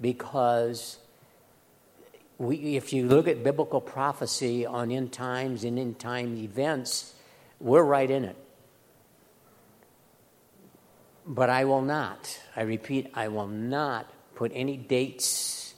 [0.00, 0.98] because
[2.38, 7.14] we, if you look at biblical prophecy on end times and end time events,
[7.60, 8.36] we're right in it.
[11.26, 15.74] But I will not, I repeat, I will not put any dates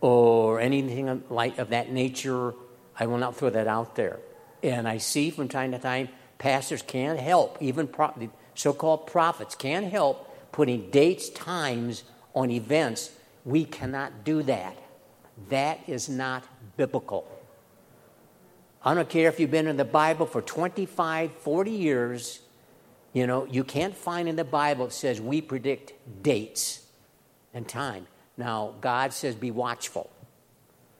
[0.00, 2.54] or anything like of that nature.
[2.98, 4.20] I will not throw that out there.
[4.62, 9.54] And I see from time to time pastors can't help, even pro- so called prophets
[9.54, 13.10] can't help putting dates, times on events.
[13.44, 14.76] We cannot do that.
[15.48, 16.44] That is not
[16.76, 17.26] biblical.
[18.82, 22.40] I don't care if you've been in the Bible for 25, 40 years,
[23.12, 26.86] you know, you can't find in the Bible it says we predict dates
[27.52, 28.06] and time.
[28.36, 30.10] Now, God says be watchful.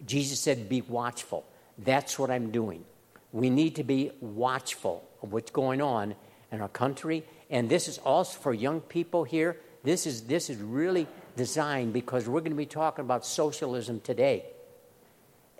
[0.04, 1.46] Jesus said be watchful.
[1.78, 2.84] That's what I'm doing.
[3.32, 6.14] We need to be watchful of what's going on
[6.52, 7.24] in our country.
[7.48, 9.56] And this is also for young people here.
[9.84, 14.44] This is, this is really designed because we're going to be talking about socialism today.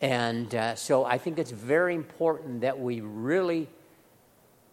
[0.00, 3.68] And uh, so I think it's very important that we really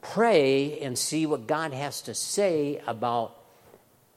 [0.01, 3.35] pray and see what God has to say about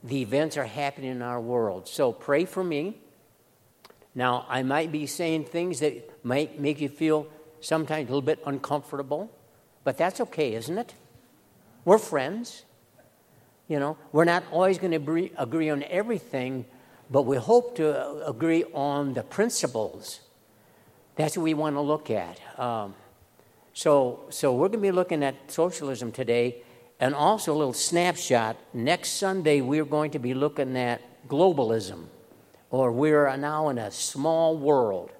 [0.02, 1.88] the events are happening in our world.
[1.88, 2.96] So pray for me.
[4.14, 7.26] Now, I might be saying things that might make you feel
[7.60, 9.30] sometimes a little bit uncomfortable,
[9.84, 10.94] but that's okay, isn't it?
[11.84, 12.64] We're friends.
[13.70, 16.64] You know, we're not always going to agree on everything,
[17.08, 20.18] but we hope to agree on the principles.
[21.14, 22.40] That's what we want to look at.
[22.58, 22.96] Um,
[23.72, 26.64] so, so we're going to be looking at socialism today,
[26.98, 28.56] and also a little snapshot.
[28.74, 32.06] Next Sunday, we're going to be looking at globalism,
[32.70, 35.12] or we're now in a small world,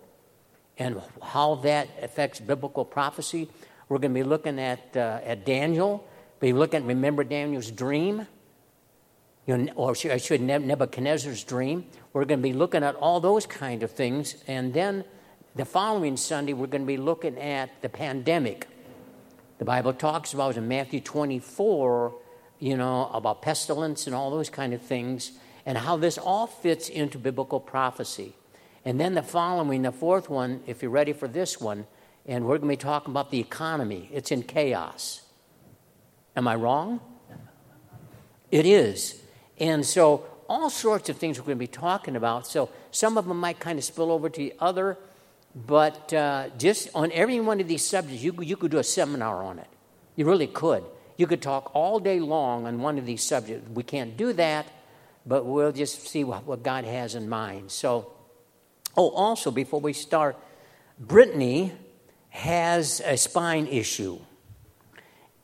[0.77, 3.49] and how that affects biblical prophecy.
[3.89, 6.05] We're going to be looking at uh, at Daniel.
[6.41, 6.85] Be looking.
[6.85, 8.27] Remember Daniel's dream
[9.51, 11.85] you know, or I should Nebuchadnezzar's dream.
[12.13, 15.05] We're going to be looking at all those kind of things, and then
[15.57, 18.69] the following Sunday we're going to be looking at the pandemic.
[19.59, 22.15] The Bible talks about in Matthew 24,
[22.61, 25.33] you know, about pestilence and all those kind of things,
[25.67, 28.37] and how this all fits into biblical prophecy.
[28.85, 31.89] And then the following, the fourth one, if you're ready for this one,
[32.25, 34.09] and we're going to be talking about the economy.
[34.13, 35.23] It's in chaos.
[36.37, 37.01] Am I wrong?
[38.53, 39.21] It is.
[39.61, 42.47] And so, all sorts of things we're going to be talking about.
[42.47, 44.97] So, some of them might kind of spill over to the other,
[45.55, 49.43] but uh, just on every one of these subjects, you, you could do a seminar
[49.43, 49.69] on it.
[50.17, 50.83] You really could.
[51.19, 53.69] You could talk all day long on one of these subjects.
[53.69, 54.67] We can't do that,
[55.27, 57.71] but we'll just see what, what God has in mind.
[57.71, 58.13] So,
[58.97, 60.39] oh, also, before we start,
[60.99, 61.73] Brittany
[62.31, 64.19] has a spine issue.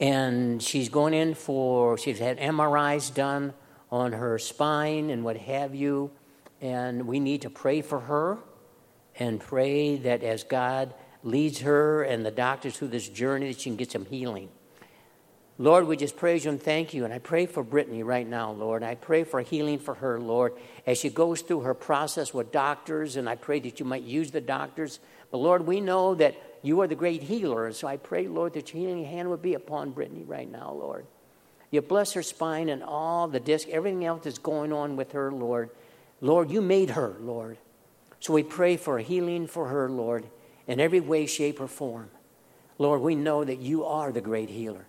[0.01, 3.53] And she's going in for, she's had MRIs done
[3.91, 6.11] on her spine and what have you.
[6.61, 8.39] And we need to pray for her
[9.19, 13.71] and pray that as God leads her and the doctors through this journey, that she
[13.71, 14.49] can get some healing.
[15.59, 17.07] Lord, we just praise you and thank you.
[17.07, 18.83] And I pray for Brittany right now, Lord.
[18.83, 20.53] I pray for healing for her, Lord,
[20.87, 23.17] as she goes through her process with doctors.
[23.17, 25.01] And I pray that you might use the doctors.
[25.31, 27.67] But Lord, we know that you are the great healer.
[27.67, 30.73] And so I pray, Lord, that your healing hand would be upon Brittany right now,
[30.73, 31.07] Lord.
[31.71, 35.33] You bless her spine and all the disc, everything else that's going on with her,
[35.33, 35.71] Lord.
[36.21, 37.59] Lord, you made her, Lord.
[38.21, 40.27] So we pray for healing for her, Lord,
[40.67, 42.11] in every way, shape, or form.
[42.79, 44.87] Lord, we know that you are the great healer.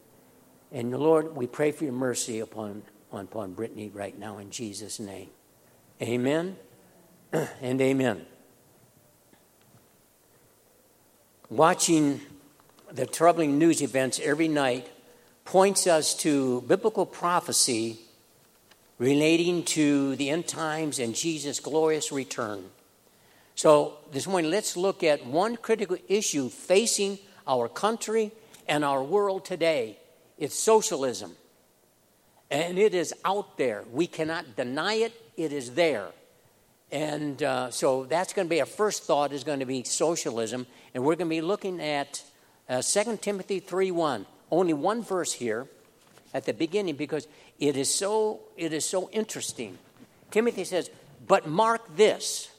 [0.72, 5.30] And Lord, we pray for your mercy upon, upon Brittany right now in Jesus' name.
[6.02, 6.58] Amen
[7.34, 8.26] and amen.
[11.50, 12.22] Watching
[12.92, 14.90] the troubling news events every night
[15.48, 17.98] points us to biblical prophecy
[19.00, 22.66] relating to the end times and Jesus' glorious return.
[23.56, 28.34] So, this morning, let's look at one critical issue facing our country
[28.68, 29.98] and our world today
[30.38, 31.32] it's socialism.
[32.52, 33.86] And it is out there.
[33.92, 36.10] We cannot deny it, it is there.
[36.92, 40.68] And uh, so that's going to be our first thought is going to be socialism.
[40.94, 42.22] And we're going to be looking at
[42.70, 45.68] uh, 2 Timothy 3 1 only one verse here
[46.34, 47.28] at the beginning because
[47.60, 49.78] it is so it is so interesting.
[50.32, 50.90] Timothy says,
[51.28, 52.50] "But mark this: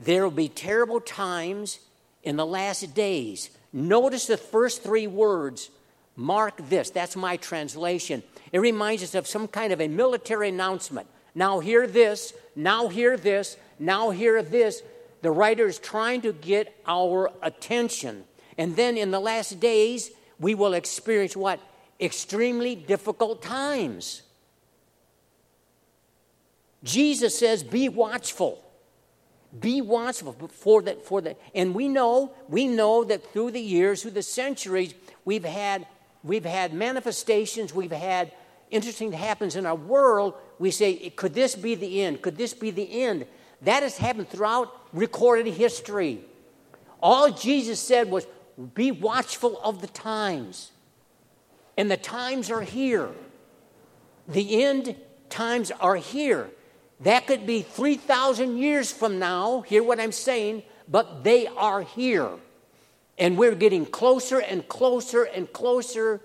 [0.00, 1.78] there will be terrible times
[2.22, 5.70] in the last days." Notice the first three words.
[6.14, 6.90] Mark this.
[6.90, 8.22] That's my translation.
[8.52, 11.06] It reminds us of some kind of a military announcement.
[11.34, 12.34] Now hear this.
[12.54, 13.56] Now hear this.
[13.78, 14.82] Now hear this.
[15.22, 18.24] The writer is trying to get our attention.
[18.58, 20.10] And then in the last days,
[20.42, 21.60] we will experience what?
[22.00, 24.22] Extremely difficult times.
[26.82, 28.62] Jesus says, be watchful.
[29.58, 34.00] Be watchful for that for the and we know we know that through the years,
[34.00, 34.94] through the centuries,
[35.26, 35.86] we've had
[36.24, 38.32] we've had manifestations, we've had
[38.70, 40.34] interesting happens in our world.
[40.58, 42.22] We say, could this be the end?
[42.22, 43.26] Could this be the end?
[43.60, 46.24] That has happened throughout recorded history.
[47.02, 48.26] All Jesus said was,
[48.74, 50.72] be watchful of the times.
[51.76, 53.10] And the times are here.
[54.28, 54.96] The end
[55.28, 56.50] times are here.
[57.00, 62.30] That could be 3,000 years from now, hear what I'm saying, but they are here.
[63.18, 66.20] And we're getting closer and closer and closer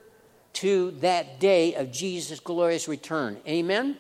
[0.53, 3.38] to that day of Jesus' glorious return.
[3.47, 3.97] Amen?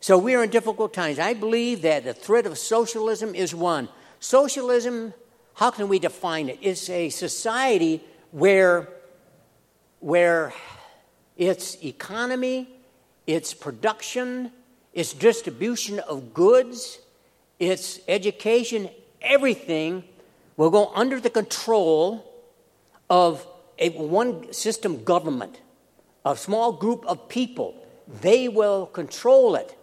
[0.00, 1.18] So we are in difficult times.
[1.18, 3.88] I believe that the threat of socialism is one.
[4.20, 5.12] Socialism,
[5.58, 6.58] how can we define it?
[6.62, 8.00] It's a society
[8.30, 8.88] where,
[10.00, 10.52] where
[11.36, 12.68] its economy
[13.28, 14.50] its production,
[14.94, 16.98] its distribution of goods,
[17.58, 18.88] its education,
[19.20, 20.02] everything
[20.56, 22.24] will go under the control
[23.10, 23.46] of
[23.78, 25.60] a one system government,
[26.24, 27.74] a small group of people.
[28.22, 29.76] They will control it.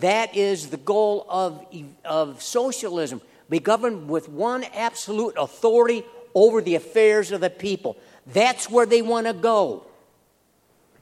[0.00, 1.64] That is the goal of,
[2.04, 3.22] of socialism.
[3.52, 6.04] Be governed with one absolute authority
[6.34, 7.98] over the affairs of the people.
[8.28, 9.84] That's where they want to go.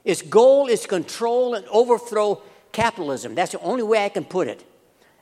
[0.04, 2.42] Its goal is control and overthrow
[2.72, 3.36] capitalism.
[3.36, 4.64] That's the only way I can put it.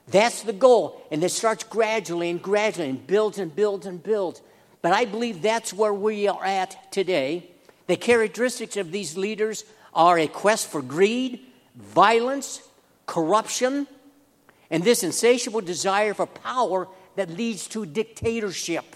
[0.06, 1.06] That's the goal.
[1.10, 4.40] And it starts gradually and gradually and builds and builds and builds.
[4.80, 7.50] But I believe that's where we are at today.
[7.88, 11.40] The characteristics of these leaders are a quest for greed,
[11.76, 12.62] violence,
[13.04, 13.86] corruption,
[14.70, 18.94] and this insatiable desire for power that leads to dictatorship.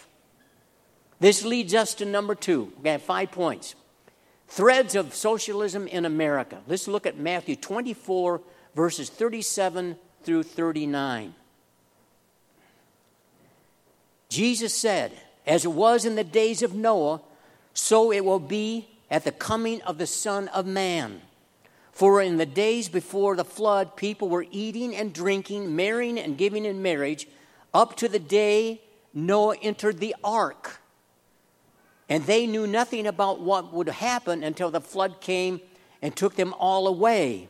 [1.19, 2.73] This leads us to number two.
[2.81, 3.75] We have five points.
[4.47, 6.61] Threads of Socialism in America.
[6.69, 8.41] Let's look at Matthew 24,
[8.77, 11.35] verses 37 through 39.
[14.29, 15.11] Jesus said,
[15.45, 17.23] As it was in the days of Noah,
[17.75, 21.23] so it will be at the coming of the Son of Man.
[21.91, 26.65] For in the days before the flood, people were eating and drinking, marrying and giving
[26.65, 27.27] in marriage,
[27.75, 28.81] up to the day
[29.15, 30.81] Noah entered the ark
[32.09, 35.61] and they knew nothing about what would happen until the flood came
[36.03, 37.49] and took them all away.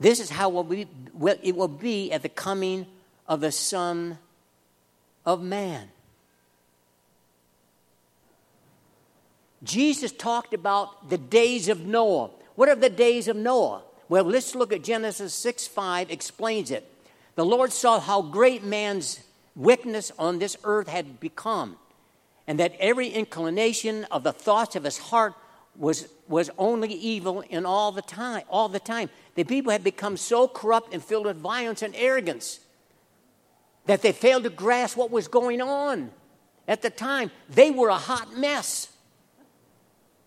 [0.00, 2.86] This is how it will be at the coming
[3.26, 4.18] of the Son
[5.24, 5.88] of Man.
[9.62, 12.30] Jesus talked about the days of Noah.
[12.54, 13.82] What are the days of Noah?
[14.08, 16.86] Well, let's look at Genesis 6 5 explains it.
[17.38, 19.20] The Lord saw how great man's
[19.54, 21.76] wickedness on this earth had become
[22.48, 25.34] and that every inclination of the thoughts of his heart
[25.76, 29.08] was, was only evil in all the time all the time.
[29.36, 32.58] The people had become so corrupt and filled with violence and arrogance
[33.86, 36.10] that they failed to grasp what was going on
[36.66, 37.30] at the time.
[37.48, 38.88] They were a hot mess.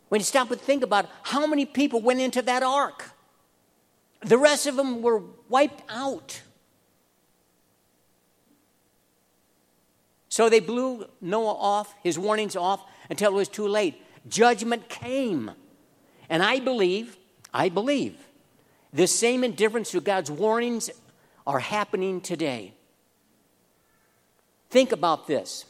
[0.07, 3.11] When you stop and think about it, how many people went into that ark
[4.21, 6.41] the rest of them were wiped out
[10.31, 14.01] So they blew Noah off, his warnings off, until it was too late.
[14.29, 15.51] Judgment came.
[16.29, 17.17] And I believe,
[17.53, 18.15] I believe,
[18.93, 20.89] this same indifference to God's warnings
[21.45, 22.73] are happening today.
[24.69, 25.65] Think about this.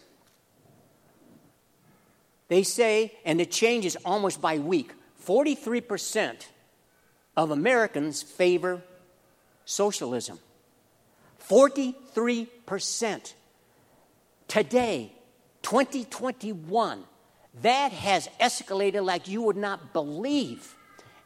[2.47, 4.93] They say, and it changes almost by week
[5.25, 6.45] 43%
[7.35, 8.83] of Americans favor
[9.65, 10.37] socialism.
[11.49, 13.33] 43%.
[14.51, 15.13] Today,
[15.61, 17.05] 2021,
[17.61, 20.75] that has escalated like you would not believe.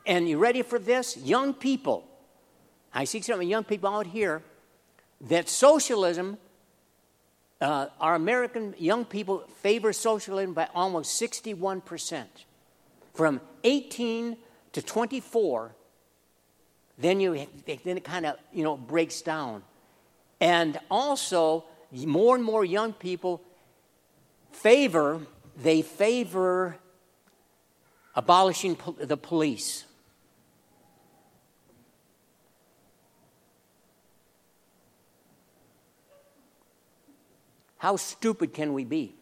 [0.05, 1.17] And you ready for this?
[1.17, 2.07] Young people,
[2.93, 4.43] I see some young people out here
[5.21, 6.37] that socialism,
[7.61, 12.25] uh, our American young people favor socialism by almost 61%.
[13.15, 14.37] From 18
[14.73, 15.73] to 24,
[16.99, 19.63] then, you, then it kind of you know, breaks down.
[20.39, 21.65] And also,
[22.03, 23.41] more and more young people
[24.51, 25.21] favor,
[25.55, 26.77] they favor
[28.15, 29.85] abolishing the police.
[37.77, 39.13] How stupid can we be?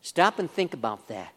[0.00, 1.34] Stop and think about that.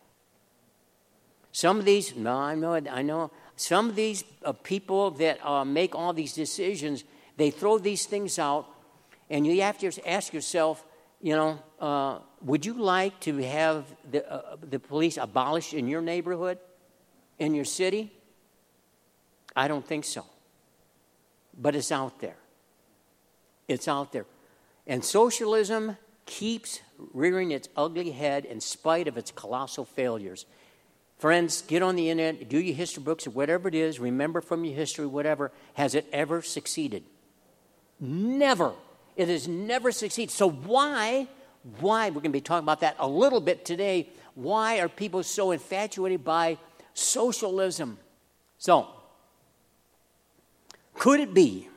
[1.52, 3.32] Some of these, no, I know, I know.
[3.58, 7.04] Some of these uh, people that uh, make all these decisions,
[7.36, 8.68] they throw these things out
[9.32, 10.86] and you have to ask yourself,
[11.22, 16.02] you know, uh, would you like to have the, uh, the police abolished in your
[16.02, 16.60] neighborhood,
[17.40, 18.12] in your city?
[19.56, 20.26] I don't think so.
[21.58, 22.36] But it's out there.
[23.70, 24.26] It's out there.
[24.86, 26.82] And socialism keeps
[27.14, 30.46] rearing its ugly head in spite of its colossal failures.
[31.20, 34.66] Friends, get on the internet, do your history books, or whatever it is, remember from
[34.66, 35.52] your history, whatever.
[35.76, 37.04] Has it ever succeeded?
[38.00, 38.74] Never.
[39.16, 40.32] It has never succeeded.
[40.32, 41.28] So, why,
[41.80, 44.10] why, we're going to be talking about that a little bit today.
[44.36, 46.58] Why are people so infatuated by
[46.94, 47.98] socialism?
[48.58, 48.88] So,
[50.94, 51.68] could it be,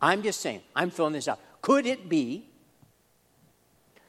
[0.00, 2.46] I'm just saying, I'm throwing this out, could it be,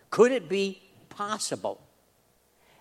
[0.09, 1.81] could it be possible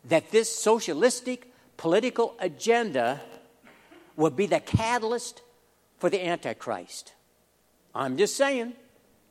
[0.04, 3.20] that this socialistic political agenda
[4.16, 5.42] will be the catalyst
[5.98, 7.12] for the Antichrist.
[7.94, 8.74] I'm just saying.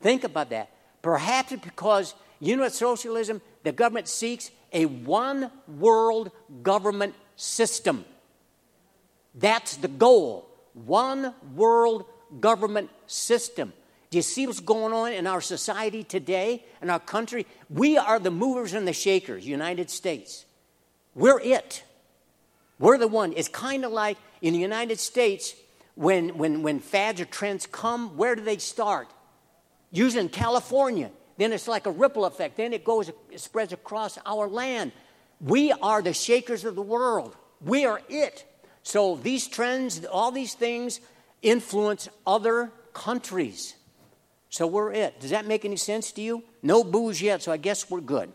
[0.06, 0.70] Think about that.
[1.02, 6.30] Perhaps because, you know what socialism, the government seeks a one world
[6.62, 8.06] government system.
[9.34, 10.48] That's the goal.
[10.76, 12.06] One world
[12.40, 13.74] government system.
[14.12, 17.48] Do you see what's going on in our society today, in our country?
[17.68, 20.46] We are the movers and the shakers, United States.
[21.16, 21.84] We're it.
[22.78, 23.34] We're the one.
[23.36, 25.56] It's kind of like in the United States,
[25.96, 29.08] when, when, when fads or trends come, where do they start?
[29.92, 31.12] Usually in California.
[31.38, 32.58] Then it's like a ripple effect.
[32.58, 34.92] Then it goes, it spreads across our land.
[35.42, 37.36] We are the shakers of the world.
[37.62, 38.46] We are it.
[38.84, 41.00] So these trends, all these things
[41.42, 43.76] influence other countries.
[44.50, 45.20] So we're it.
[45.20, 46.44] Does that make any sense to you?
[46.64, 48.32] No booze yet, so I guess we're good.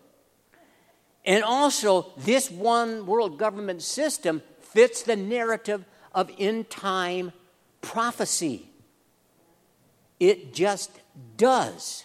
[1.24, 7.32] And also, this one world government system fits the narrative of end time
[7.80, 8.68] prophecy.
[10.18, 10.90] It just
[11.36, 12.04] does.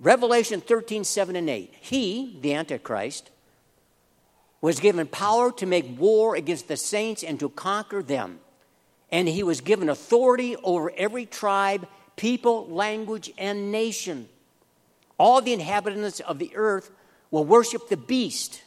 [0.00, 1.72] Revelation 13, 7 and 8.
[1.80, 3.30] He, the Antichrist,
[4.60, 8.40] was given power to make war against the saints and to conquer them.
[9.10, 14.28] And he was given authority over every tribe, people, language, and nation.
[15.18, 16.90] All the inhabitants of the earth
[17.30, 18.62] will worship the beast.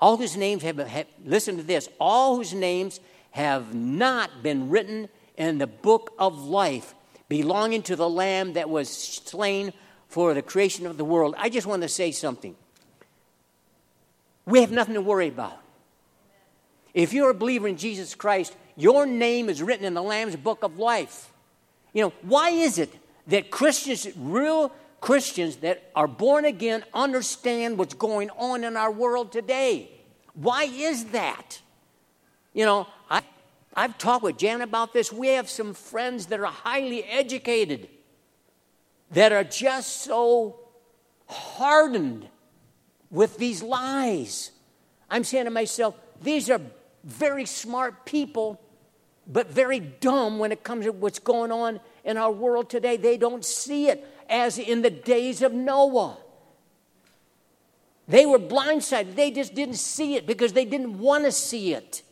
[0.00, 2.98] All whose names have, have listen to this, all whose names
[3.30, 6.94] have not been written in the book of life
[7.42, 9.72] belonging to the Lamb that was slain
[10.08, 11.34] for the creation of the world.
[11.36, 12.54] I just want to say something.
[14.46, 15.58] We have nothing to worry about.
[16.92, 20.62] If you're a believer in Jesus Christ, your name is written in the Lamb's book
[20.62, 21.32] of life.
[21.92, 22.94] You know, why is it
[23.26, 24.70] that Christians, real
[25.04, 29.90] Christians that are born again understand what's going on in our world today.
[30.32, 31.60] Why is that?
[32.54, 32.86] You know,
[33.76, 35.12] I've talked with Jan about this.
[35.12, 37.88] We have some friends that are highly educated
[39.10, 40.60] that are just so
[41.26, 42.28] hardened
[43.10, 44.50] with these lies.
[45.10, 46.60] I'm saying to myself, these are
[47.02, 48.60] very smart people,
[49.26, 52.96] but very dumb when it comes to what's going on in our world today.
[52.96, 56.18] They don't see it as in the days of Noah.
[58.06, 59.14] They were blindsided.
[59.16, 62.02] They just didn't see it because they didn't want to see it.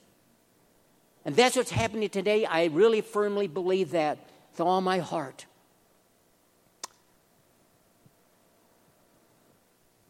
[1.24, 2.44] And that's what's happening today.
[2.44, 4.18] I really firmly believe that
[4.50, 5.46] with all my heart.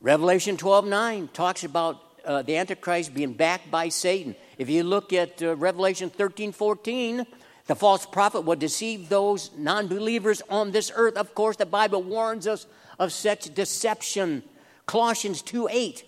[0.00, 4.34] Revelation 12 9 talks about uh, the Antichrist being backed by Satan.
[4.58, 7.26] If you look at uh, Revelation 13 14,
[7.66, 11.16] the false prophet will deceive those non believers on this earth.
[11.16, 12.66] Of course, the Bible warns us
[12.98, 14.42] of such deception.
[14.86, 16.04] Colossians 2 8.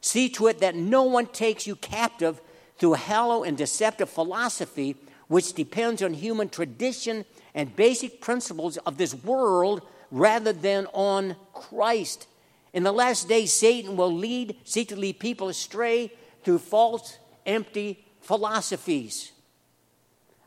[0.00, 2.40] See to it that no one takes you captive
[2.78, 9.14] through hollow and deceptive philosophy, which depends on human tradition and basic principles of this
[9.14, 12.26] world rather than on Christ.
[12.72, 16.12] In the last days, Satan will lead, seek to lead people astray
[16.44, 19.32] through false, empty philosophies.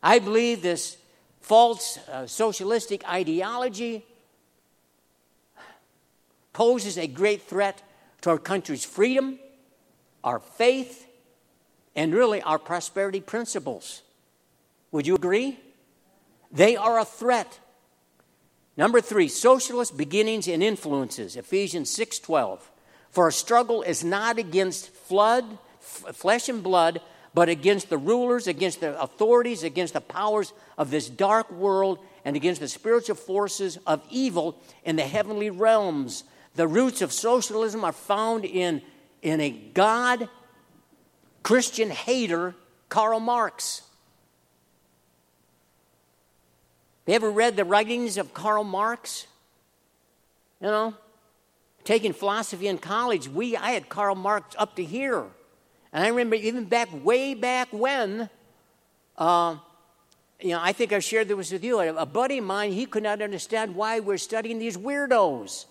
[0.01, 0.97] I believe this
[1.41, 4.05] false uh, socialistic ideology
[6.53, 7.81] poses a great threat
[8.21, 9.39] to our country's freedom,
[10.23, 11.07] our faith,
[11.95, 14.01] and really our prosperity principles.
[14.91, 15.59] Would you agree?
[16.51, 17.59] They are a threat.
[18.77, 21.35] Number three, socialist beginnings and influences.
[21.35, 22.71] Ephesians 6:12.
[23.09, 27.01] For our struggle is not against flood, f- flesh and blood,
[27.33, 32.35] but against the rulers, against the authorities, against the powers of this dark world, and
[32.35, 36.23] against the spiritual forces of evil in the heavenly realms.
[36.55, 38.81] The roots of socialism are found in,
[39.21, 40.29] in a God
[41.43, 42.55] Christian hater,
[42.89, 43.81] Karl Marx.
[47.07, 49.27] You ever read the writings of Karl Marx?
[50.61, 50.93] You know,
[51.83, 55.25] taking philosophy in college, we I had Karl Marx up to here.
[55.91, 58.29] And I remember even back, way back when,
[59.17, 59.57] uh,
[60.39, 61.79] you know, I think I shared this with you.
[61.79, 65.65] A buddy of mine, he could not understand why we're studying these weirdos.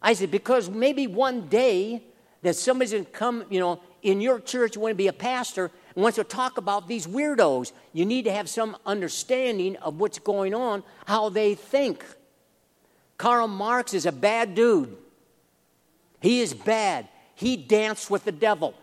[0.00, 2.02] I said, because maybe one day
[2.42, 5.70] that somebody's going to come, you know, in your church, want to be a pastor,
[5.94, 7.72] and wants to talk about these weirdos.
[7.92, 12.04] You need to have some understanding of what's going on, how they think.
[13.16, 14.96] Karl Marx is a bad dude.
[16.20, 17.08] He is bad.
[17.34, 18.74] He danced with the devil.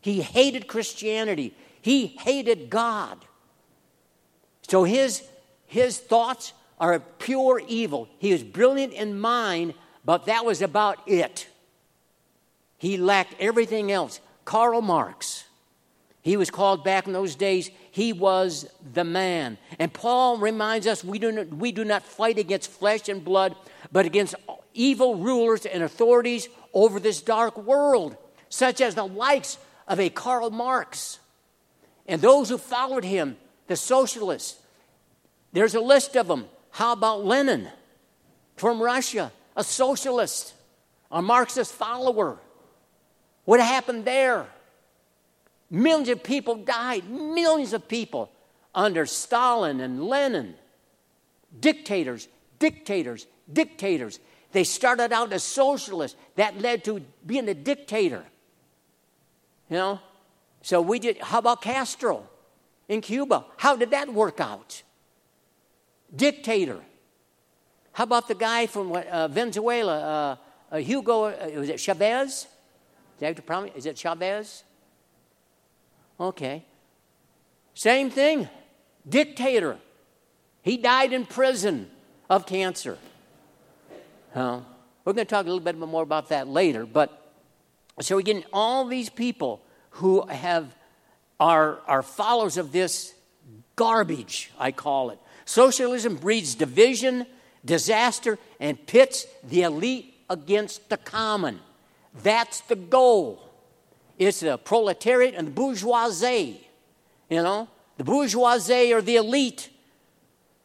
[0.00, 1.54] He hated Christianity.
[1.82, 3.18] He hated God.
[4.68, 5.22] So his,
[5.66, 8.08] his thoughts are pure evil.
[8.18, 9.74] He is brilliant in mind,
[10.04, 11.48] but that was about it.
[12.80, 14.20] He lacked everything else.
[14.46, 15.44] Karl Marx,
[16.22, 19.58] he was called back in those days, he was the man.
[19.78, 23.54] And Paul reminds us we do, not, we do not fight against flesh and blood,
[23.92, 24.34] but against
[24.72, 28.16] evil rulers and authorities over this dark world,
[28.48, 31.18] such as the likes of a Karl Marx
[32.08, 34.58] and those who followed him, the socialists.
[35.52, 36.46] There's a list of them.
[36.70, 37.68] How about Lenin
[38.56, 40.54] from Russia, a socialist,
[41.12, 42.38] a Marxist follower?
[43.44, 44.46] What happened there?
[45.70, 48.30] Millions of people died, millions of people
[48.74, 50.54] under Stalin and Lenin.
[51.58, 52.28] Dictators,
[52.58, 54.20] dictators, dictators.
[54.52, 56.16] They started out as socialists.
[56.36, 58.24] That led to being a dictator.
[59.68, 60.00] You know?
[60.62, 62.28] So we did, how about Castro
[62.88, 63.44] in Cuba?
[63.56, 64.82] How did that work out?
[66.14, 66.80] Dictator.
[67.92, 70.36] How about the guy from uh, Venezuela,
[70.70, 72.46] uh, uh, Hugo, uh, was it Chavez?
[73.20, 73.72] That the problem?
[73.76, 74.64] Is it Chavez?
[76.18, 76.64] Okay.
[77.74, 78.48] Same thing.
[79.08, 79.78] Dictator.
[80.62, 81.90] He died in prison
[82.28, 82.98] of cancer.
[84.34, 84.60] Huh?
[85.04, 86.84] We're going to talk a little bit more about that later.
[86.86, 87.32] But
[88.00, 90.74] so we're getting all these people who have
[91.38, 93.14] are, are followers of this
[93.76, 95.18] garbage, I call it.
[95.46, 97.26] Socialism breeds division,
[97.64, 101.60] disaster, and pits the elite against the common.
[102.22, 103.40] That's the goal.
[104.18, 106.68] It's the proletariat and the bourgeoisie.
[107.28, 109.70] You know, the bourgeoisie are the elite.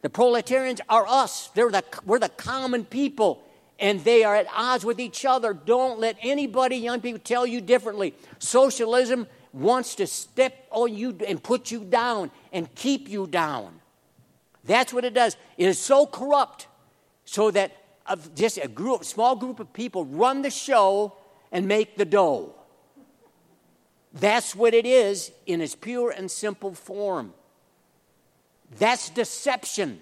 [0.02, 1.48] The proletarians are us.
[1.54, 3.42] They're the, we're the common people,
[3.78, 5.54] and they are at odds with each other.
[5.54, 8.14] Don't let anybody, young people, tell you differently.
[8.38, 13.80] Socialism wants to step on you and put you down and keep you down.
[14.64, 15.36] That's what it does.
[15.56, 16.66] It is so corrupt,
[17.24, 17.72] so that
[18.34, 21.16] just a group, small group of people run the show
[21.52, 22.54] and make the dough.
[24.12, 27.34] That's what it is in its pure and simple form.
[28.78, 30.00] That's deception.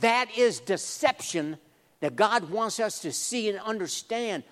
[0.00, 1.58] That is deception
[2.00, 4.42] that God wants us to see and understand.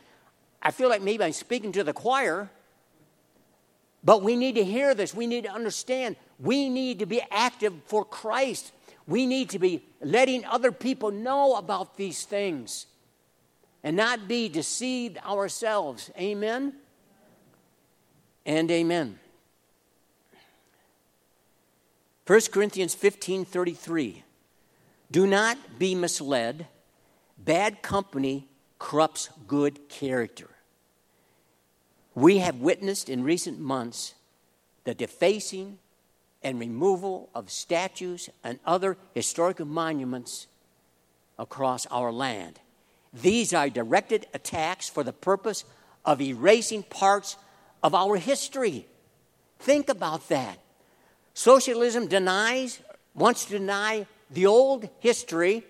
[0.62, 2.50] I feel like maybe I'm speaking to the choir,
[4.04, 5.12] but we need to hear this.
[5.14, 6.16] We need to understand.
[6.38, 8.72] We need to be active for Christ.
[9.06, 12.86] We need to be letting other people know about these things
[13.82, 16.10] and not be deceived ourselves.
[16.16, 16.74] Amen
[18.46, 19.18] and amen.
[22.26, 24.24] 1 Corinthians 15 33.
[25.10, 26.66] Do not be misled.
[27.36, 30.48] Bad company corrupts good character.
[32.14, 34.14] We have witnessed in recent months
[34.84, 35.78] the defacing
[36.42, 40.46] and removal of statues and other historical monuments
[41.38, 42.60] across our land.
[43.12, 45.64] These are directed attacks for the purpose
[46.04, 47.36] of erasing parts
[47.82, 48.86] of our history.
[49.58, 50.58] Think about that.
[51.34, 52.80] Socialism denies,
[53.14, 55.64] wants to deny the old history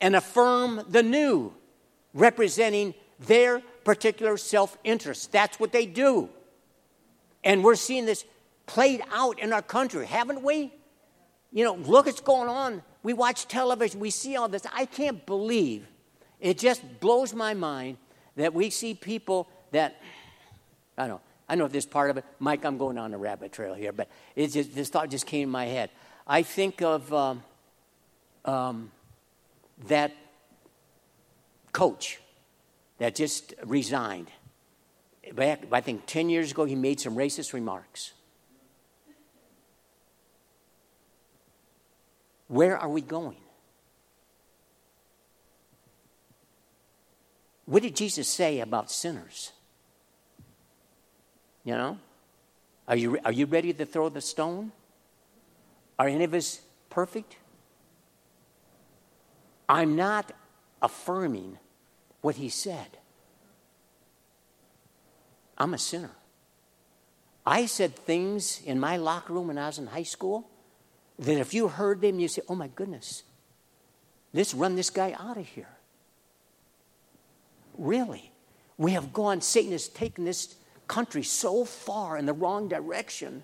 [0.00, 1.52] and affirm the new,
[2.14, 5.32] representing their particular self interest.
[5.32, 6.30] That's what they do.
[7.44, 8.24] And we're seeing this
[8.66, 10.72] played out in our country, haven't we?
[11.52, 12.82] You know, look what's going on.
[13.02, 14.66] We watch television, we see all this.
[14.72, 15.86] I can't believe,
[16.40, 17.98] it just blows my mind
[18.36, 20.00] that we see people that,
[20.96, 22.24] I don't know, I know if this part of it.
[22.38, 25.50] Mike, I'm going on a rabbit trail here, but just, this thought just came in
[25.50, 25.90] my head.
[26.26, 27.42] I think of um,
[28.44, 28.92] um,
[29.88, 30.12] that
[31.72, 32.20] coach
[32.98, 34.30] that just resigned.
[35.34, 38.12] Back, I think 10 years ago, he made some racist remarks.
[42.46, 43.36] Where are we going?
[47.70, 49.52] What did Jesus say about sinners?
[51.62, 51.98] You know?
[52.88, 54.72] Are you, are you ready to throw the stone?
[55.96, 57.36] Are any of us perfect?
[59.68, 60.32] I'm not
[60.82, 61.58] affirming
[62.22, 62.98] what he said.
[65.56, 66.10] I'm a sinner.
[67.46, 70.50] I said things in my locker room when I was in high school
[71.20, 73.22] that if you heard them, you say, oh my goodness,
[74.34, 75.68] let's run this guy out of here.
[77.80, 78.30] Really?
[78.76, 80.54] We have gone, Satan has taken this
[80.86, 83.42] country so far in the wrong direction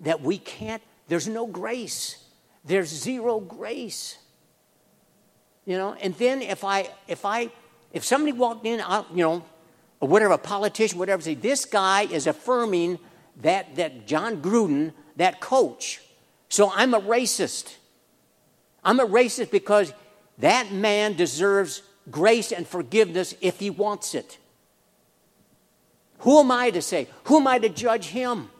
[0.00, 2.22] that we can't, there's no grace.
[2.66, 4.18] There's zero grace.
[5.64, 7.50] You know, and then if I, if I,
[7.94, 9.44] if somebody walked in, I, you know,
[10.00, 12.98] or whatever, a politician, whatever, say, this guy is affirming
[13.40, 16.02] that, that Jon Gruden, that coach.
[16.50, 17.76] So I'm a racist.
[18.84, 19.94] I'm a racist because
[20.38, 24.38] that man deserves grace and forgiveness if he wants it.
[26.20, 27.08] Who am I to say?
[27.24, 28.50] Who am I to judge him?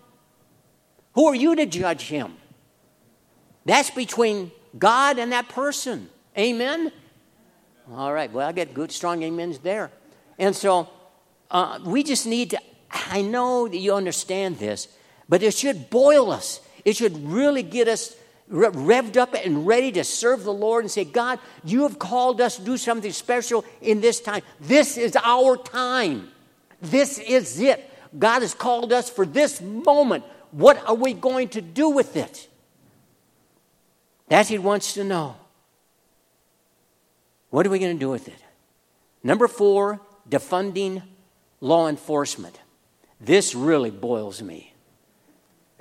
[1.14, 2.35] Who are you to judge him?
[3.64, 6.09] That's between God and that person.
[6.37, 6.90] Amen?
[7.92, 9.90] All right, well, I get good, strong amens there.
[10.38, 10.88] And so
[11.50, 14.88] uh, we just need to, I know that you understand this,
[15.28, 16.61] but it should boil us.
[16.85, 18.16] It should really get us
[18.50, 22.57] revved up and ready to serve the Lord and say, God, you have called us
[22.57, 24.42] to do something special in this time.
[24.61, 26.31] This is our time.
[26.81, 27.88] This is it.
[28.18, 30.24] God has called us for this moment.
[30.50, 32.48] What are we going to do with it?
[34.28, 35.37] What he wants to know.
[37.50, 38.42] What are we going to do with it?
[39.22, 41.02] Number four, defunding
[41.61, 42.59] law enforcement.
[43.20, 44.71] This really boils me.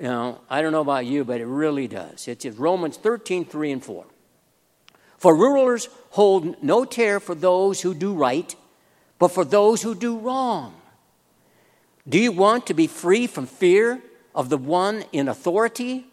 [0.02, 2.26] I don't know about you, but it really does.
[2.26, 4.04] It's Romans 13, 3 and 4.
[5.16, 8.54] For rulers hold no terror for those who do right,
[9.18, 10.74] but for those who do wrong.
[12.08, 14.02] Do you want to be free from fear
[14.34, 16.06] of the one in authority?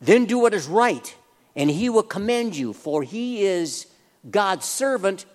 [0.00, 1.14] Then do what is right,
[1.54, 3.86] and he will commend you, for he is
[4.30, 5.26] God's servant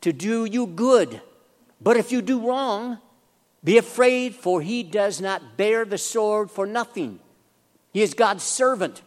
[0.00, 1.20] to do you good.
[1.82, 2.98] But if you do wrong,
[3.62, 7.20] be afraid, for he does not bear the sword for nothing.
[7.92, 9.02] He is God's servant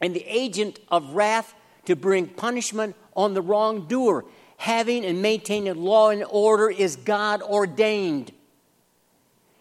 [0.00, 1.54] and the agent of wrath
[1.86, 4.24] to bring punishment on the wrongdoer.
[4.58, 8.32] Having and maintaining law and order is God ordained.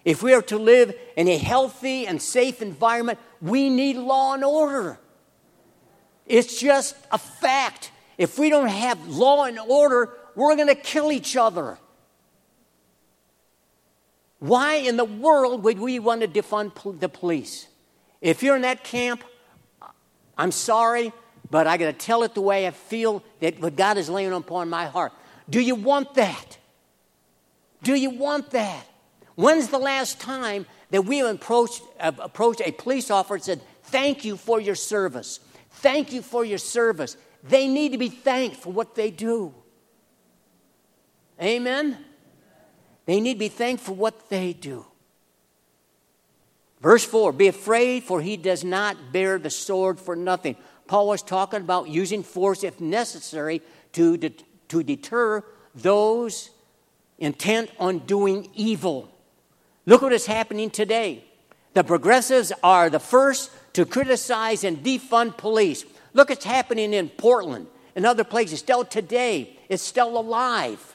[0.05, 4.43] If we are to live in a healthy and safe environment, we need law and
[4.43, 4.99] order.
[6.27, 7.91] It's just a fact.
[8.17, 11.77] If we don't have law and order, we're going to kill each other.
[14.39, 17.67] Why in the world would we want to defund the police?
[18.21, 19.23] If you're in that camp,
[20.37, 21.13] I'm sorry,
[21.49, 24.33] but I got to tell it the way I feel that what God is laying
[24.33, 25.13] upon my heart.
[25.49, 26.57] Do you want that?
[27.83, 28.85] Do you want that?
[29.35, 34.25] When's the last time that we approached, uh, approached a police officer and said, Thank
[34.25, 35.39] you for your service?
[35.69, 37.17] Thank you for your service.
[37.43, 39.53] They need to be thanked for what they do.
[41.39, 42.03] Amen?
[43.05, 44.85] They need to be thankful for what they do.
[46.81, 50.55] Verse 4 Be afraid, for he does not bear the sword for nothing.
[50.87, 53.61] Paul was talking about using force if necessary
[53.93, 54.33] to, de-
[54.69, 56.51] to deter those
[57.17, 59.11] intent on doing evil.
[59.85, 61.23] Look what is happening today.
[61.73, 65.85] The progressives are the first to criticize and defund police.
[66.13, 68.59] Look what's happening in Portland and other places.
[68.59, 70.94] Still today, it's still alive.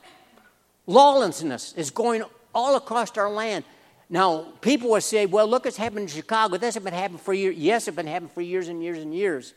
[0.91, 3.65] Lawlessness is going all across our land.
[4.09, 6.57] Now, people will say, well, look what's happened in Chicago.
[6.57, 7.57] This has been happening for years.
[7.57, 9.55] Yes, it's been happening for years and years and years.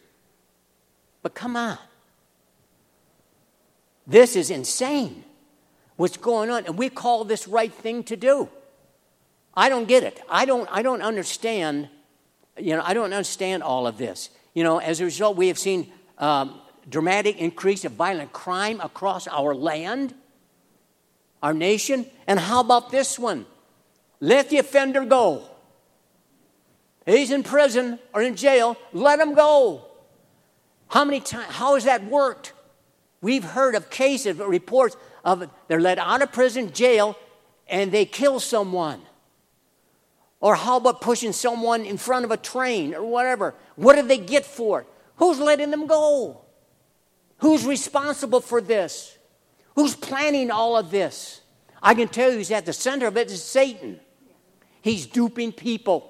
[1.24, 1.80] But come on.
[4.06, 5.24] This is insane
[5.96, 6.68] what's going on.
[6.68, 8.48] And we call this right thing to do.
[9.56, 10.22] I don't get it.
[10.30, 11.90] I don't, I don't understand,
[12.60, 14.30] you know, I don't understand all of this.
[14.54, 19.28] You know, as a result, we have seen um, dramatic increase of violent crime across
[19.28, 20.14] our land
[21.44, 22.08] our nation.
[22.26, 23.46] And how about this one?
[24.20, 25.44] Let the offender go.
[27.06, 29.86] He's in prison or in jail, let him go.
[30.88, 32.54] How many times, how has that worked?
[33.22, 37.18] We've heard of cases, reports of they're let out of prison, jail,
[37.68, 39.02] and they kill someone.
[40.40, 43.56] Or how about pushing someone in front of a train or whatever?
[43.76, 44.88] What did they get for it?
[45.18, 46.42] Who's letting them go?
[47.38, 49.18] Who's responsible for this?
[49.76, 51.42] Who's planning all of this?
[51.82, 54.00] I can tell you he's at the center of it is Satan.
[54.82, 56.10] He's duping people.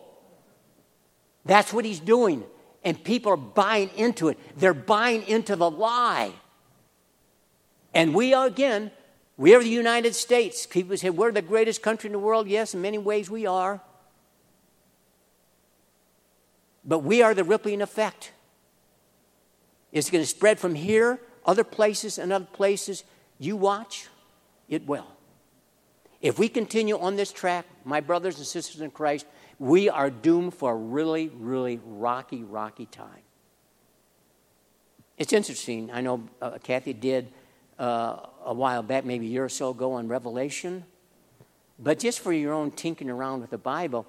[1.45, 2.43] That's what he's doing.
[2.83, 4.37] And people are buying into it.
[4.57, 6.33] They're buying into the lie.
[7.93, 8.91] And we are, again,
[9.37, 10.65] we are the United States.
[10.65, 12.47] People say, we're the greatest country in the world.
[12.47, 13.81] Yes, in many ways we are.
[16.85, 18.31] But we are the rippling effect.
[19.91, 23.03] It's going to spread from here, other places, and other places.
[23.39, 24.07] You watch,
[24.69, 25.07] it will.
[26.21, 29.25] If we continue on this track, my brothers and sisters in Christ,
[29.59, 33.23] we are doomed for a really, really rocky, rocky time.
[35.17, 35.91] It's interesting.
[35.91, 37.27] I know uh, Kathy did
[37.77, 40.85] uh, a while back, maybe a year or so ago, on Revelation.
[41.79, 44.05] But just for your own tinkering around with the Bible,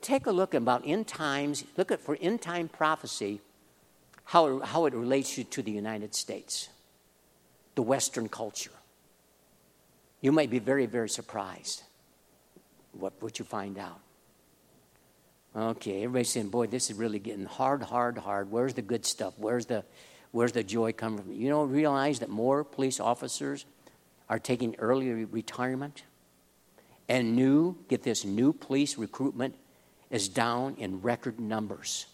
[0.00, 3.40] take a look about end times, look at for end time prophecy,
[4.24, 6.68] how it, how it relates you to the United States,
[7.74, 8.70] the Western culture.
[10.20, 11.82] You might be very, very surprised
[12.92, 14.00] what, what you find out.
[15.56, 18.50] Okay, everybody's saying, boy, this is really getting hard, hard, hard.
[18.50, 19.34] Where's the good stuff?
[19.36, 19.84] Where's the,
[20.32, 21.32] where's the joy coming from?
[21.32, 23.64] You don't realize that more police officers
[24.28, 26.02] are taking early retirement?
[27.08, 29.54] And new, get this, new police recruitment
[30.10, 32.06] is down in record numbers.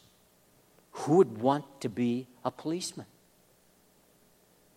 [0.93, 3.07] Who would want to be a policeman?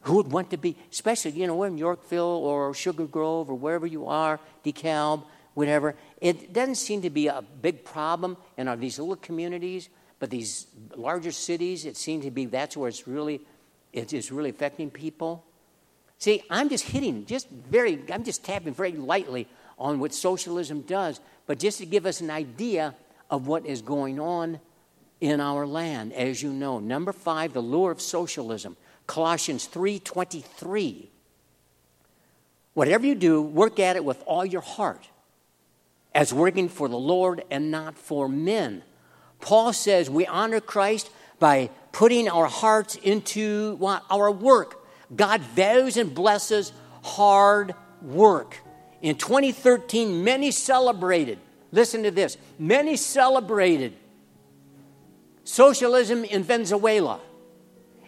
[0.03, 3.55] Who would want to be, especially, you know, we're in Yorkville or Sugar Grove or
[3.55, 5.95] wherever you are, DeKalb, whatever.
[6.19, 9.89] It doesn't seem to be a big problem in our, these little communities,
[10.19, 13.41] but these larger cities, it seems to be that's where it's really,
[13.91, 15.45] it is really affecting people.
[16.17, 21.19] See, I'm just hitting, just very, I'm just tapping very lightly on what socialism does,
[21.47, 22.95] but just to give us an idea
[23.29, 24.59] of what is going on
[25.19, 26.79] in our land, as you know.
[26.79, 28.75] Number five, the lure of socialism.
[29.07, 31.09] Colossians 3:23.
[32.73, 35.07] Whatever you do, work at it with all your heart,
[36.15, 38.83] as working for the Lord and not for men.
[39.39, 44.03] Paul says we honor Christ by putting our hearts into what?
[44.09, 44.85] Our work.
[45.15, 46.71] God values and blesses
[47.03, 48.57] hard work.
[49.01, 51.37] In 2013, many celebrated,
[51.71, 53.93] listen to this, many celebrated
[55.43, 57.19] socialism in Venezuela.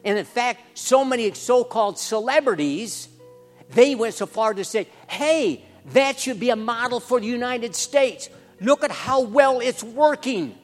[0.06, 3.10] And in fact, so many so called celebrities,
[3.72, 7.76] they went so far to say, hey, that should be a model for the United
[7.76, 8.30] States.
[8.62, 10.56] Look at how well it's working.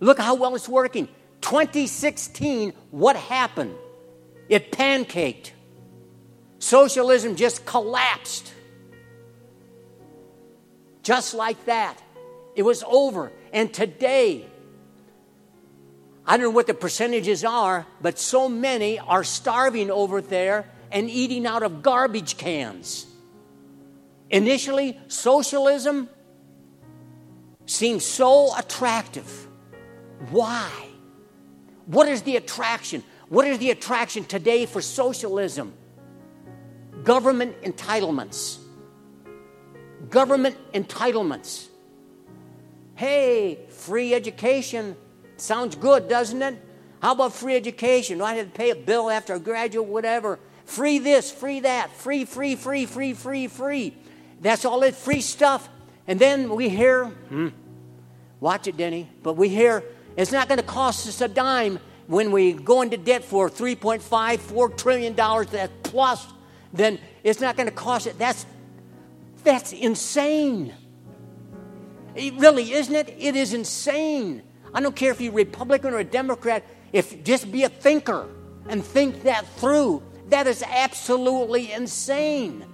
[0.00, 1.06] Look how well it's working.
[1.40, 3.74] 2016, what happened?
[4.48, 5.52] It pancaked.
[6.58, 8.52] Socialism just collapsed.
[11.02, 12.02] Just like that.
[12.56, 13.30] It was over.
[13.52, 14.46] And today,
[16.26, 21.10] I don't know what the percentages are, but so many are starving over there and
[21.10, 23.06] eating out of garbage cans.
[24.30, 26.08] Initially, socialism
[27.66, 29.46] seemed so attractive.
[30.30, 30.70] Why?
[31.86, 33.02] What is the attraction?
[33.28, 35.74] What is the attraction today for socialism?
[37.04, 38.58] government entitlements.
[40.08, 41.68] Government entitlements.
[42.94, 44.96] Hey, free education
[45.36, 46.60] sounds good, doesn't it?
[47.00, 48.18] How about free education?
[48.18, 50.38] Do I have to pay a bill after I graduate, whatever?
[50.64, 53.96] Free this, free that, free, free, free, free, free, free.
[54.40, 55.68] That's all it free stuff.
[56.06, 57.48] And then we hear, hmm,
[58.40, 59.84] watch it, Denny, but we hear
[60.16, 64.38] it's not going to cost us a dime when we go into debt for 3.5,
[64.38, 66.26] 4 trillion dollars that plus
[66.74, 68.18] then it's not going to cost it.
[68.18, 68.44] That's,
[69.44, 70.74] that's insane.
[72.14, 73.14] It really, isn't it?
[73.16, 74.42] It is insane.
[74.74, 78.28] I don't care if you're Republican or a Democrat, if just be a thinker
[78.68, 80.02] and think that through.
[80.28, 82.64] That is absolutely insane.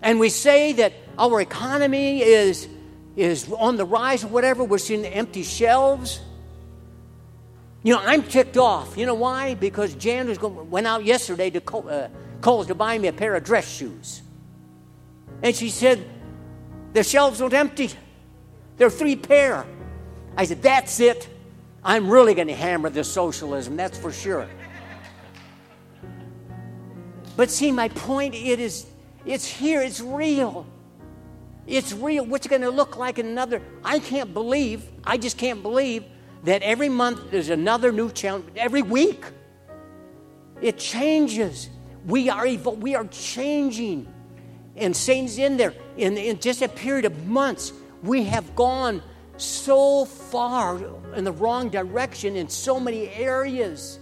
[0.00, 2.68] And we say that our economy is,
[3.16, 4.62] is on the rise or whatever.
[4.62, 6.20] We're seeing empty shelves.
[7.82, 8.96] You know, I'm ticked off.
[8.96, 9.54] You know why?
[9.54, 12.08] Because Jan was going, went out yesterday to uh,
[12.42, 14.22] to buy me a pair of dress shoes.
[15.42, 16.04] And she said,
[16.92, 17.90] The shelves aren't empty.
[18.76, 19.66] There are three pair.
[20.36, 21.28] I said, That's it.
[21.84, 24.48] I'm really going to hammer this socialism, that's for sure.
[27.36, 28.86] But see, my point it is
[29.26, 30.66] it's here, it's real.
[31.66, 32.24] It's real.
[32.26, 33.62] What's it going to look like in another?
[33.82, 36.04] I can't believe, I just can't believe
[36.44, 38.46] that every month there's another new challenge.
[38.56, 39.24] Every week.
[40.60, 41.70] It changes.
[42.06, 42.76] We are evil.
[42.76, 44.12] We are changing.
[44.76, 45.74] And Satan's in there.
[45.96, 49.02] In, in just a period of months, we have gone
[49.36, 50.80] so far
[51.14, 53.98] in the wrong direction in so many areas.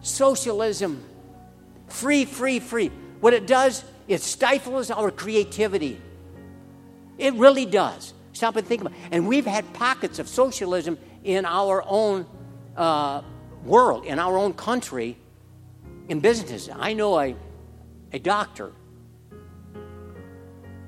[0.00, 1.02] Socialism,
[1.88, 2.90] free, free, free.
[3.20, 6.00] What it does, it stifles our creativity.
[7.18, 8.14] It really does.
[8.32, 8.98] Stop and think about it.
[9.12, 12.26] And we've had pockets of socialism in our own
[12.76, 13.22] uh,
[13.64, 15.16] world, in our own country,
[16.08, 16.68] in businesses.
[16.72, 17.36] I know a,
[18.12, 18.72] a doctor,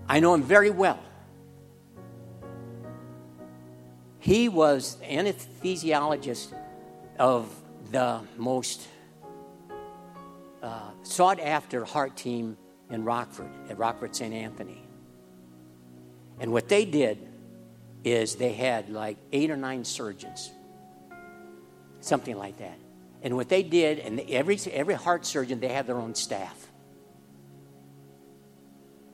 [0.09, 1.01] I know him very well.
[4.25, 6.55] He was an anesthesiologist
[7.19, 7.55] of
[7.91, 8.89] the most
[10.63, 12.57] uh, sought after heart team
[12.89, 14.33] in Rockford, at Rockford St.
[14.33, 14.83] Anthony.
[16.41, 17.19] And what they did
[18.03, 20.51] is they had like eight or nine surgeons
[22.01, 22.79] something like that.
[23.23, 26.71] And what they did, and every, every heart surgeon, they have their own staff.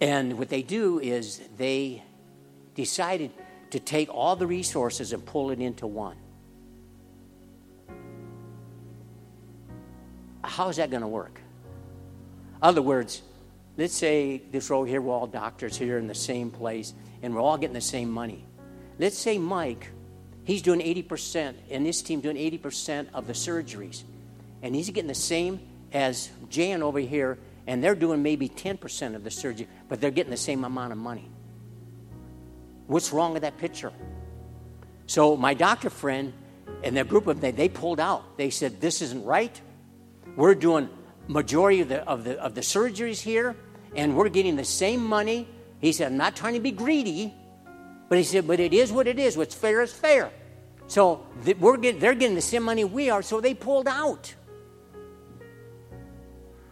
[0.00, 2.04] And what they do is they
[2.76, 3.32] decided
[3.70, 6.16] to take all the resources and pull it into one.
[10.42, 11.40] How is that going to work?
[12.62, 13.22] Other words,
[13.76, 17.40] let's say this row here, we're all doctors here in the same place, and we're
[17.40, 18.44] all getting the same money.
[18.98, 19.88] Let's say Mike,
[20.44, 24.02] he's doing 80%, and this team doing 80% of the surgeries,
[24.62, 25.60] and he's getting the same
[25.92, 30.30] as Jan over here, and they're doing maybe 10% of the surgery, but they're getting
[30.30, 31.29] the same amount of money.
[32.90, 33.92] What's wrong with that picture?
[35.06, 36.32] So my doctor friend
[36.82, 38.36] and their group of them, they pulled out.
[38.36, 39.60] They said, this isn't right.
[40.34, 40.88] We're doing
[41.28, 43.54] majority of the, of the, of the surgeries here,
[43.94, 45.46] and we're getting the same money.
[45.78, 47.32] He said, I'm not trying to be greedy,
[48.08, 49.36] but he said, but it is what it is.
[49.36, 50.32] What's fair is fair.
[50.88, 51.24] So
[51.60, 54.34] we're getting, they're getting the same money we are, so they pulled out.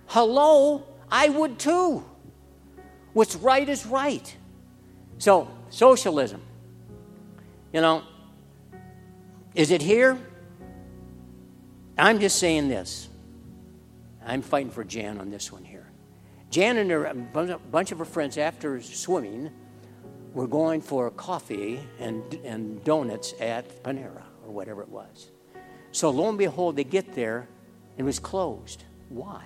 [0.07, 2.05] Hello, I would too.
[3.13, 4.37] What's right is right.
[5.19, 6.43] So Socialism.
[7.73, 8.03] You know,
[9.55, 10.19] is it here?
[11.97, 13.09] I'm just saying this.
[14.25, 15.87] I'm fighting for Jan on this one here.
[16.51, 19.51] Jan and her, a bunch of her friends, after swimming,
[20.33, 25.31] were going for coffee and, and donuts at Panera or whatever it was.
[25.93, 27.49] So lo and behold, they get there
[27.97, 28.85] and it was closed.
[29.09, 29.45] Why?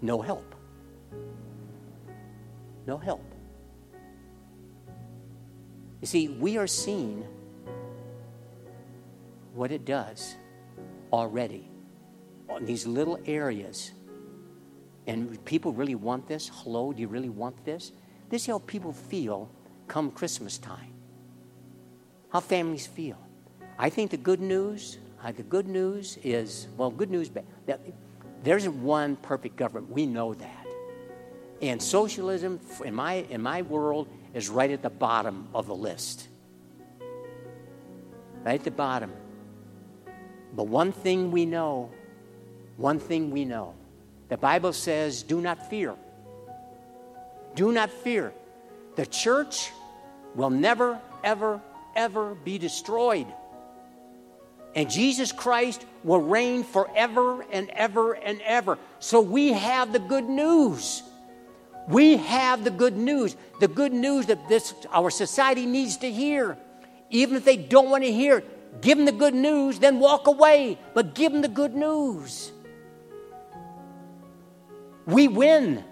[0.00, 0.54] No help.
[2.86, 3.24] No help.
[6.00, 7.24] You see, we are seeing
[9.54, 10.36] what it does
[11.12, 11.68] already
[12.48, 13.92] on these little areas.
[15.06, 16.50] And people really want this.
[16.52, 17.92] Hello, do you really want this?
[18.28, 19.50] This is how people feel
[19.88, 20.92] come Christmas time.
[22.30, 23.18] How families feel.
[23.78, 27.30] I think the good news, uh, the good news is, well, good news,
[27.66, 27.80] that
[28.42, 29.90] there isn't one perfect government.
[29.90, 30.66] We know that.
[31.62, 36.28] And socialism, in my, in my world, is right at the bottom of the list.
[38.44, 39.10] Right at the bottom.
[40.52, 41.90] But one thing we know,
[42.76, 43.72] one thing we know.
[44.28, 45.94] The Bible says, do not fear.
[47.54, 48.34] Do not fear.
[48.96, 49.72] The church
[50.34, 51.62] will never, ever,
[51.94, 53.26] ever be destroyed.
[54.74, 58.76] And Jesus Christ will reign forever and ever and ever.
[58.98, 61.02] So we have the good news.
[61.88, 66.58] We have the good news, the good news that this our society needs to hear.
[67.10, 70.26] Even if they don't want to hear it, give them the good news, then walk
[70.26, 72.50] away, but give them the good news.
[75.06, 75.84] We win.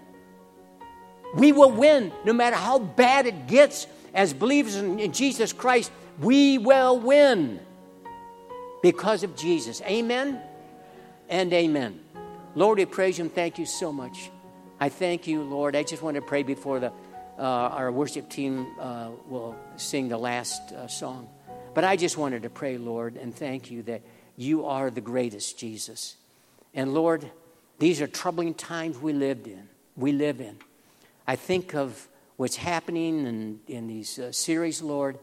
[1.35, 3.87] We will win no matter how bad it gets.
[4.13, 7.59] As believers in, in Jesus Christ, we will win
[8.81, 9.81] because of Jesus.
[9.81, 10.39] Amen
[11.27, 11.99] and amen.
[12.53, 14.29] Lord, we praise you and thank you so much.
[14.85, 15.75] I thank you, Lord.
[15.75, 16.91] I just want to pray before the,
[17.39, 21.27] uh, our worship team uh, will sing the last uh, song.
[21.73, 24.03] But I just wanted to pray, Lord, and thank you that
[24.37, 26.17] you are the greatest, Jesus.
[26.75, 27.31] And Lord,
[27.79, 29.67] these are troubling times we lived in.
[29.97, 30.55] We live in.
[31.25, 35.17] I think of what's happening in, in these uh, series, Lord,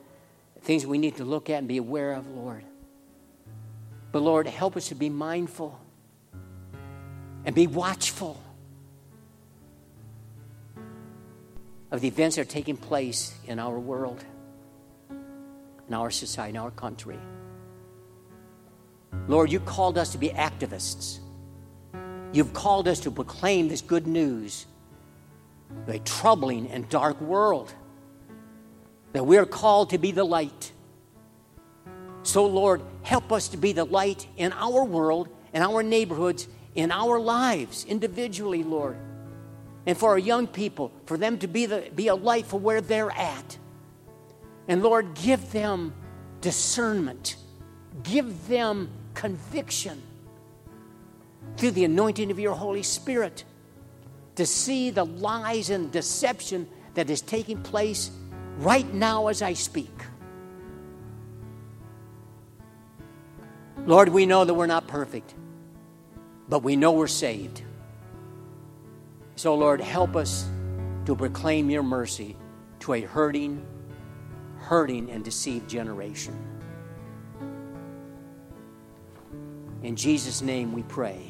[0.62, 2.64] things we need to look at and be aware of, Lord.
[4.10, 5.78] But Lord, help us to be mindful
[7.44, 8.42] and be watchful
[11.92, 14.24] of the events that are taking place in our world,
[15.86, 17.18] in our society, in our country.
[19.28, 21.18] Lord, you called us to be activists.
[22.32, 24.64] You've called us to proclaim this good news,
[25.86, 27.74] a troubling and dark world,
[29.12, 30.72] that we are called to be the light.
[32.22, 36.90] So, Lord, help us to be the light in our world, in our neighborhoods, in
[36.90, 38.96] our lives, individually, Lord
[39.86, 42.80] and for our young people, for them to be, the, be a light for where
[42.80, 43.58] they're at.
[44.68, 45.92] And Lord, give them
[46.40, 47.36] discernment,
[48.02, 50.00] give them conviction
[51.56, 53.44] through the anointing of your Holy Spirit
[54.36, 58.10] to see the lies and deception that is taking place
[58.58, 59.90] right now as I speak.
[63.84, 65.34] Lord, we know that we're not perfect,
[66.48, 67.62] but we know we're saved.
[69.42, 70.48] So, Lord, help us
[71.04, 72.36] to proclaim your mercy
[72.78, 73.66] to a hurting,
[74.56, 76.38] hurting, and deceived generation.
[79.82, 81.26] In Jesus' name we pray.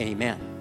[0.00, 0.53] Amen.